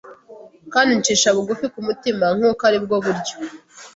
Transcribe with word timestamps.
kandi 0.73 0.91
ncisha 0.99 1.29
bugufi 1.35 1.65
kumutima 1.73 2.25
Nkuko 2.37 2.61
aribwo 2.69 2.95
buryo 3.05 3.35